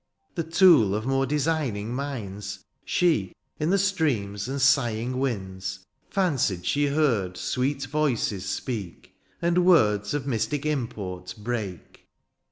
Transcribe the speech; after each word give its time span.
The 0.33 0.43
tool 0.43 0.95
of 0.95 1.05
more 1.05 1.27
designing 1.27 1.93
minds. 1.93 2.65
She, 2.83 3.35
in 3.59 3.69
the 3.69 3.77
streams 3.77 4.47
and 4.47 4.59
sighing 4.59 5.19
winds. 5.19 5.85
Fancied 6.09 6.65
she 6.65 6.87
heard 6.87 7.37
sweet 7.37 7.85
voices 7.85 8.47
speak. 8.49 9.13
And 9.43 9.63
words 9.63 10.15
of 10.15 10.25
mystic 10.25 10.65
import 10.65 11.35
break. 11.37 12.07